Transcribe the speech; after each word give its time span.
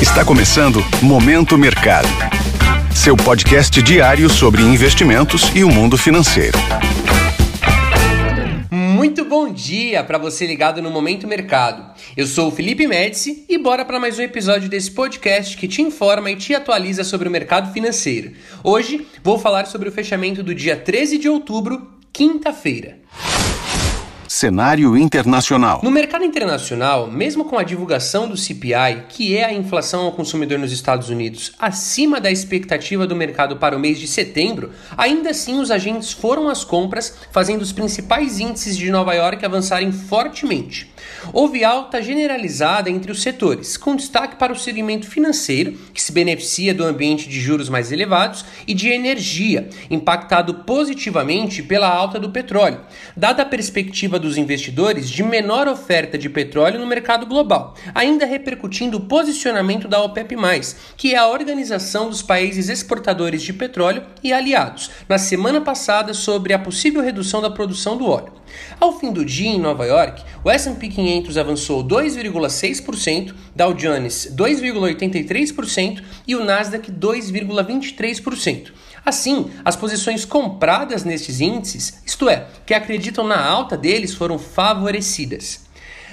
Está 0.00 0.26
começando 0.26 0.84
Momento 1.02 1.56
Mercado. 1.56 2.06
Seu 2.94 3.16
podcast 3.16 3.80
diário 3.80 4.28
sobre 4.28 4.60
investimentos 4.60 5.50
e 5.54 5.64
o 5.64 5.70
mundo 5.70 5.96
financeiro. 5.96 6.58
Muito 8.70 9.24
bom 9.24 9.50
dia 9.50 10.04
para 10.04 10.18
você 10.18 10.46
ligado 10.46 10.82
no 10.82 10.90
Momento 10.90 11.26
Mercado. 11.26 11.94
Eu 12.14 12.26
sou 12.26 12.48
o 12.48 12.50
Felipe 12.50 12.86
Médici 12.86 13.46
e 13.48 13.56
bora 13.56 13.86
para 13.86 13.98
mais 13.98 14.18
um 14.18 14.22
episódio 14.22 14.68
desse 14.68 14.90
podcast 14.90 15.56
que 15.56 15.66
te 15.66 15.80
informa 15.80 16.30
e 16.30 16.36
te 16.36 16.54
atualiza 16.54 17.02
sobre 17.02 17.26
o 17.26 17.30
mercado 17.30 17.72
financeiro. 17.72 18.32
Hoje 18.62 19.06
vou 19.24 19.38
falar 19.38 19.66
sobre 19.66 19.88
o 19.88 19.92
fechamento 19.92 20.42
do 20.42 20.54
dia 20.54 20.76
13 20.76 21.16
de 21.16 21.28
outubro, 21.30 21.90
quinta-feira. 22.12 22.98
Cenário 24.36 24.98
internacional. 24.98 25.80
No 25.82 25.90
mercado 25.90 26.22
internacional, 26.22 27.10
mesmo 27.10 27.46
com 27.46 27.58
a 27.58 27.62
divulgação 27.62 28.28
do 28.28 28.36
CPI, 28.36 29.04
que 29.08 29.34
é 29.34 29.46
a 29.46 29.52
inflação 29.54 30.04
ao 30.04 30.12
consumidor 30.12 30.58
nos 30.58 30.72
Estados 30.72 31.08
Unidos, 31.08 31.54
acima 31.58 32.20
da 32.20 32.30
expectativa 32.30 33.06
do 33.06 33.16
mercado 33.16 33.56
para 33.56 33.74
o 33.74 33.80
mês 33.80 33.98
de 33.98 34.06
setembro, 34.06 34.72
ainda 34.94 35.30
assim 35.30 35.58
os 35.58 35.70
agentes 35.70 36.12
foram 36.12 36.50
às 36.50 36.64
compras, 36.64 37.16
fazendo 37.32 37.62
os 37.62 37.72
principais 37.72 38.38
índices 38.38 38.76
de 38.76 38.90
Nova 38.90 39.14
York 39.14 39.42
avançarem 39.42 39.90
fortemente. 39.90 40.92
Houve 41.32 41.64
alta 41.64 42.02
generalizada 42.02 42.90
entre 42.90 43.10
os 43.10 43.22
setores, 43.22 43.78
com 43.78 43.96
destaque 43.96 44.36
para 44.36 44.52
o 44.52 44.58
segmento 44.58 45.08
financeiro, 45.08 45.72
que 45.94 46.02
se 46.02 46.12
beneficia 46.12 46.74
do 46.74 46.84
ambiente 46.84 47.26
de 47.26 47.40
juros 47.40 47.70
mais 47.70 47.90
elevados, 47.90 48.44
e 48.66 48.74
de 48.74 48.90
energia, 48.90 49.70
impactado 49.90 50.52
positivamente 50.56 51.62
pela 51.62 51.88
alta 51.88 52.20
do 52.20 52.28
petróleo, 52.28 52.80
dada 53.16 53.42
a 53.42 53.46
perspectiva 53.46 54.18
dos 54.26 54.36
investidores 54.36 55.08
de 55.08 55.22
menor 55.22 55.68
oferta 55.68 56.18
de 56.18 56.28
petróleo 56.28 56.80
no 56.80 56.86
mercado 56.86 57.24
global, 57.24 57.74
ainda 57.94 58.26
repercutindo 58.26 58.96
o 58.96 59.02
posicionamento 59.02 59.86
da 59.86 60.02
OPEP, 60.02 60.34
que 60.96 61.14
é 61.14 61.16
a 61.16 61.28
organização 61.28 62.10
dos 62.10 62.22
países 62.22 62.68
exportadores 62.68 63.42
de 63.42 63.52
petróleo 63.52 64.02
e 64.22 64.32
aliados, 64.32 64.90
na 65.08 65.16
semana 65.16 65.60
passada 65.60 66.12
sobre 66.12 66.52
a 66.52 66.58
possível 66.58 67.02
redução 67.02 67.40
da 67.40 67.50
produção 67.50 67.96
do 67.96 68.06
óleo. 68.06 68.32
Ao 68.80 68.98
fim 68.98 69.12
do 69.12 69.24
dia 69.24 69.48
em 69.48 69.60
Nova 69.60 69.84
York, 69.86 70.22
o 70.42 70.50
S&P 70.50 70.88
500 70.88 71.36
avançou 71.36 71.84
2,6%, 71.84 73.34
Dow 73.54 73.74
Jones 73.74 74.32
2,83% 74.34 76.02
e 76.26 76.34
o 76.34 76.44
Nasdaq 76.44 76.90
2,23%. 76.90 78.72
Assim, 79.06 79.52
as 79.64 79.76
posições 79.76 80.24
compradas 80.24 81.04
nestes 81.04 81.40
índices, 81.40 82.02
isto 82.04 82.28
é, 82.28 82.48
que 82.66 82.74
acreditam 82.74 83.24
na 83.24 83.40
alta 83.40 83.76
deles, 83.76 84.15
foram 84.16 84.38
favorecidas. 84.38 85.66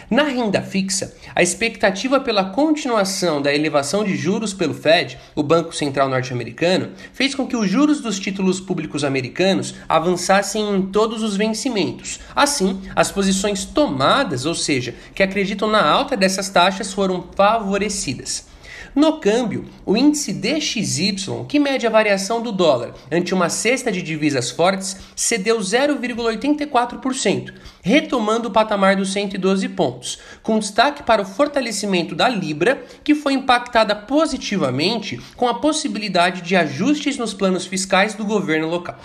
Na 0.09 0.23
renda 0.23 0.61
fixa, 0.61 1.15
a 1.33 1.41
expectativa 1.41 2.19
pela 2.19 2.45
continuação 2.45 3.41
da 3.41 3.51
elevação 3.51 4.03
de 4.03 4.15
juros 4.15 4.53
pelo 4.53 4.73
Fed, 4.73 5.17
o 5.33 5.41
Banco 5.41 5.73
Central 5.75 6.07
norte-americano, 6.07 6.91
fez 7.13 7.33
com 7.33 7.47
que 7.47 7.57
os 7.57 7.67
juros 7.67 7.99
dos 7.99 8.19
títulos 8.19 8.59
públicos 8.59 9.03
americanos 9.03 9.73
avançassem 9.89 10.75
em 10.75 10.81
todos 10.83 11.23
os 11.23 11.35
vencimentos. 11.35 12.19
Assim, 12.35 12.79
as 12.95 13.11
posições 13.11 13.65
tomadas, 13.65 14.45
ou 14.45 14.53
seja, 14.53 14.93
que 15.15 15.23
acreditam 15.23 15.67
na 15.67 15.83
alta 15.83 16.15
dessas 16.15 16.47
taxas, 16.47 16.93
foram 16.93 17.29
favorecidas. 17.35 18.52
No 18.95 19.19
câmbio, 19.19 19.65
o 19.85 19.97
índice 19.97 20.31
DXY, 20.33 21.45
que 21.47 21.59
mede 21.59 21.87
a 21.87 21.89
variação 21.89 22.41
do 22.41 22.51
dólar 22.51 22.93
ante 23.11 23.33
uma 23.33 23.49
cesta 23.49 23.91
de 23.91 24.01
divisas 24.01 24.51
fortes, 24.51 24.97
cedeu 25.15 25.57
0,84%, 25.59 27.53
retomando 27.81 28.49
o 28.49 28.51
patamar 28.51 28.95
dos 28.95 29.11
112 29.11 29.69
pontos, 29.69 30.19
com 30.41 30.59
destaque 30.59 31.03
para 31.03 31.21
o 31.21 31.25
fortalecimento 31.25 32.15
da 32.15 32.29
libra, 32.29 32.83
que 33.03 33.15
foi 33.15 33.33
impactada 33.33 33.95
positivamente 33.95 35.19
com 35.35 35.47
a 35.47 35.55
possibilidade 35.55 36.41
de 36.41 36.55
ajustes 36.55 37.17
nos 37.17 37.33
planos 37.33 37.65
fiscais 37.65 38.13
do 38.13 38.23
governo 38.23 38.67
local. 38.69 38.99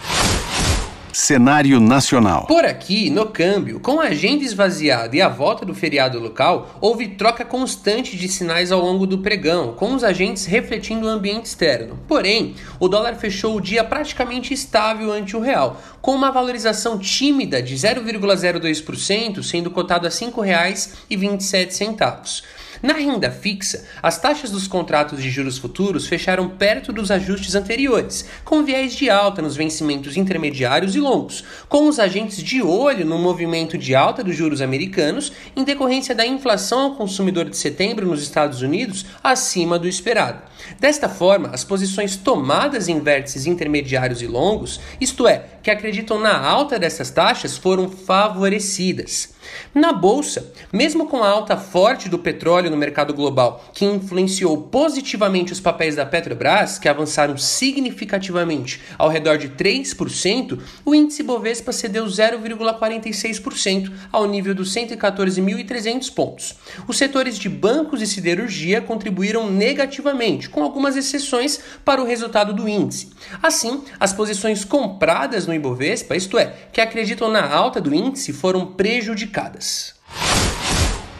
Cenário 1.20 1.80
nacional. 1.80 2.46
Por 2.46 2.64
aqui, 2.64 3.10
no 3.10 3.26
câmbio, 3.26 3.80
com 3.80 4.00
a 4.00 4.04
agenda 4.04 4.44
esvaziada 4.44 5.16
e 5.16 5.20
a 5.20 5.28
volta 5.28 5.66
do 5.66 5.74
feriado 5.74 6.20
local, 6.20 6.78
houve 6.80 7.08
troca 7.08 7.44
constante 7.44 8.16
de 8.16 8.28
sinais 8.28 8.70
ao 8.70 8.80
longo 8.80 9.04
do 9.04 9.18
pregão, 9.18 9.72
com 9.72 9.94
os 9.94 10.04
agentes 10.04 10.46
refletindo 10.46 11.06
o 11.06 11.10
ambiente 11.10 11.46
externo. 11.46 11.98
Porém, 12.06 12.54
o 12.78 12.86
dólar 12.86 13.16
fechou 13.16 13.56
o 13.56 13.60
dia 13.60 13.82
praticamente 13.82 14.54
estável 14.54 15.10
ante 15.10 15.36
o 15.36 15.40
real, 15.40 15.82
com 16.00 16.14
uma 16.14 16.30
valorização 16.30 17.00
tímida 17.00 17.60
de 17.60 17.74
0,02%, 17.74 19.42
sendo 19.42 19.72
cotado 19.72 20.06
a 20.06 20.10
R$ 20.10 20.14
5,27. 20.14 22.44
Na 22.80 22.94
renda 22.94 23.28
fixa, 23.28 23.84
as 24.00 24.20
taxas 24.20 24.52
dos 24.52 24.68
contratos 24.68 25.20
de 25.20 25.30
juros 25.30 25.58
futuros 25.58 26.06
fecharam 26.06 26.48
perto 26.48 26.92
dos 26.92 27.10
ajustes 27.10 27.56
anteriores, 27.56 28.24
com 28.44 28.62
viés 28.62 28.94
de 28.94 29.10
alta 29.10 29.42
nos 29.42 29.56
vencimentos 29.56 30.16
intermediários 30.16 30.94
e 30.94 31.00
longos, 31.00 31.42
com 31.68 31.88
os 31.88 31.98
agentes 31.98 32.40
de 32.40 32.62
olho 32.62 33.04
no 33.04 33.18
movimento 33.18 33.76
de 33.76 33.96
alta 33.96 34.22
dos 34.22 34.36
juros 34.36 34.60
americanos 34.60 35.32
em 35.56 35.64
decorrência 35.64 36.14
da 36.14 36.24
inflação 36.24 36.82
ao 36.82 36.94
consumidor 36.94 37.50
de 37.50 37.56
setembro 37.56 38.06
nos 38.06 38.22
Estados 38.22 38.62
Unidos 38.62 39.04
acima 39.24 39.76
do 39.76 39.88
esperado. 39.88 40.40
Desta 40.78 41.08
forma, 41.08 41.50
as 41.52 41.64
posições 41.64 42.16
tomadas 42.16 42.88
em 42.88 43.00
vértices 43.00 43.46
intermediários 43.46 44.22
e 44.22 44.26
longos, 44.26 44.80
isto 45.00 45.26
é, 45.26 45.44
que 45.62 45.70
acreditam 45.70 46.18
na 46.18 46.38
alta 46.38 46.78
dessas 46.78 47.10
taxas, 47.10 47.56
foram 47.56 47.90
favorecidas. 47.90 49.36
Na 49.74 49.92
bolsa, 49.92 50.52
mesmo 50.72 51.06
com 51.06 51.22
a 51.22 51.28
alta 51.28 51.56
forte 51.56 52.08
do 52.08 52.18
petróleo 52.18 52.70
no 52.70 52.76
mercado 52.76 53.14
global, 53.14 53.64
que 53.72 53.84
influenciou 53.84 54.56
positivamente 54.56 55.52
os 55.52 55.60
papéis 55.60 55.96
da 55.96 56.06
Petrobras, 56.06 56.78
que 56.78 56.88
avançaram 56.88 57.36
significativamente 57.36 58.80
ao 58.96 59.08
redor 59.08 59.36
de 59.38 59.48
3%, 59.50 60.58
o 60.84 60.94
índice 60.94 61.22
Bovespa 61.22 61.72
cedeu 61.72 62.04
0,46% 62.06 63.92
ao 64.10 64.26
nível 64.26 64.54
dos 64.54 64.74
114.300 64.74 66.12
pontos. 66.12 66.54
Os 66.86 66.96
setores 66.96 67.38
de 67.38 67.48
bancos 67.48 68.02
e 68.02 68.06
siderurgia 68.06 68.80
contribuíram 68.80 69.50
negativamente, 69.50 70.47
com 70.50 70.62
algumas 70.62 70.96
exceções 70.96 71.60
para 71.84 72.02
o 72.02 72.06
resultado 72.06 72.52
do 72.52 72.68
índice. 72.68 73.10
Assim, 73.42 73.82
as 73.98 74.12
posições 74.12 74.64
compradas 74.64 75.46
no 75.46 75.54
Ibovespa, 75.54 76.16
isto 76.16 76.38
é, 76.38 76.52
que 76.72 76.80
acreditam 76.80 77.30
na 77.30 77.46
alta 77.52 77.80
do 77.80 77.94
índice, 77.94 78.32
foram 78.32 78.66
prejudicadas 78.66 79.98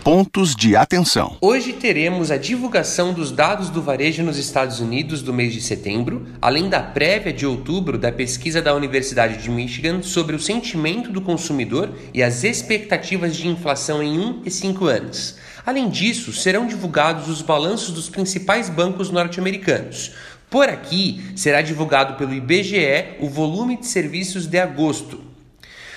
Pontos 0.09 0.57
de 0.57 0.75
atenção. 0.75 1.37
Hoje 1.39 1.75
teremos 1.75 2.31
a 2.31 2.39
divulgação 2.39 3.13
dos 3.13 3.31
dados 3.31 3.69
do 3.69 3.83
varejo 3.83 4.23
nos 4.23 4.39
Estados 4.39 4.81
Unidos 4.81 5.21
do 5.21 5.35
mês 5.35 5.53
de 5.53 5.61
setembro, 5.61 6.27
além 6.41 6.71
da 6.71 6.81
prévia 6.81 7.31
de 7.31 7.45
outubro 7.45 7.99
da 7.99 8.11
pesquisa 8.11 8.63
da 8.63 8.75
Universidade 8.75 9.37
de 9.37 9.51
Michigan 9.51 10.01
sobre 10.01 10.35
o 10.35 10.41
sentimento 10.41 11.13
do 11.13 11.21
consumidor 11.21 11.91
e 12.15 12.23
as 12.23 12.43
expectativas 12.43 13.37
de 13.37 13.49
inflação 13.49 14.03
em 14.03 14.19
1 14.19 14.43
e 14.47 14.51
5 14.51 14.87
anos. 14.87 15.37
Além 15.69 15.91
disso, 15.91 16.33
serão 16.33 16.67
divulgados 16.67 17.29
os 17.29 17.43
balanços 17.43 17.91
dos 17.91 18.09
principais 18.09 18.71
bancos 18.71 19.11
norte-americanos. 19.11 20.13
Por 20.49 20.67
aqui, 20.67 21.23
será 21.37 21.61
divulgado 21.61 22.15
pelo 22.15 22.33
IBGE 22.33 23.19
o 23.21 23.29
volume 23.29 23.77
de 23.77 23.87
serviços 23.87 24.47
de 24.47 24.59
agosto, 24.59 25.23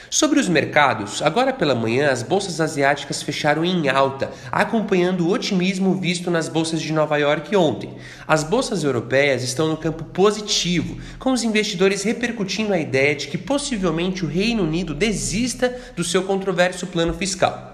Sobre 0.10 0.42
os 0.42 0.50
mercados, 0.50 1.22
agora 1.22 1.54
pela 1.54 1.74
manhã 1.74 2.12
as 2.12 2.22
bolsas 2.22 2.60
asiáticas 2.60 3.22
fecharam 3.22 3.64
em 3.64 3.88
alta, 3.88 4.30
acompanhando 4.52 5.26
o 5.26 5.32
otimismo 5.32 5.96
visto 5.96 6.30
nas 6.30 6.50
bolsas 6.50 6.82
de 6.82 6.92
Nova 6.92 7.16
York 7.16 7.56
ontem. 7.56 7.96
As 8.28 8.44
bolsas 8.44 8.84
europeias 8.84 9.42
estão 9.42 9.70
no 9.70 9.78
campo 9.78 10.04
positivo, 10.04 10.98
com 11.18 11.32
os 11.32 11.46
investidores 11.46 12.04
repercutindo 12.04 12.74
a 12.74 12.78
ideia 12.78 13.16
de 13.16 13.30
que 13.30 13.38
possivelmente 13.38 14.26
o 14.26 14.28
Reino 14.28 14.64
Unido 14.64 14.94
desista 14.94 15.74
do 15.96 16.04
seu 16.04 16.24
controverso 16.24 16.88
plano 16.88 17.14
fiscal. 17.14 17.71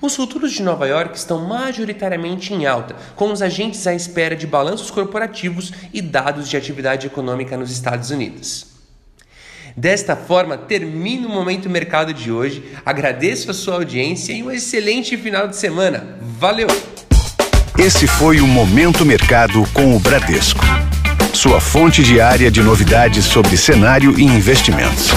Os 0.00 0.14
futuros 0.16 0.52
de 0.52 0.62
Nova 0.62 0.86
York 0.86 1.16
estão 1.16 1.46
majoritariamente 1.46 2.52
em 2.52 2.66
alta, 2.66 2.96
com 3.14 3.32
os 3.32 3.42
agentes 3.42 3.86
à 3.86 3.94
espera 3.94 4.36
de 4.36 4.46
balanços 4.46 4.90
corporativos 4.90 5.72
e 5.92 6.00
dados 6.00 6.48
de 6.48 6.56
atividade 6.56 7.06
econômica 7.06 7.56
nos 7.56 7.70
Estados 7.70 8.10
Unidos. 8.10 8.66
Desta 9.76 10.16
forma, 10.16 10.56
termino 10.56 11.28
o 11.28 11.32
Momento 11.32 11.68
Mercado 11.68 12.14
de 12.14 12.32
hoje. 12.32 12.64
Agradeço 12.84 13.50
a 13.50 13.54
sua 13.54 13.74
audiência 13.74 14.32
e 14.32 14.42
um 14.42 14.50
excelente 14.50 15.16
final 15.18 15.46
de 15.46 15.56
semana. 15.56 16.16
Valeu! 16.38 16.68
Esse 17.78 18.06
foi 18.06 18.40
o 18.40 18.46
Momento 18.46 19.04
Mercado 19.04 19.62
com 19.74 19.94
o 19.94 20.00
Bradesco. 20.00 20.64
Sua 21.34 21.60
fonte 21.60 22.02
diária 22.02 22.50
de 22.50 22.62
novidades 22.62 23.26
sobre 23.26 23.54
cenário 23.58 24.18
e 24.18 24.24
investimentos. 24.24 25.10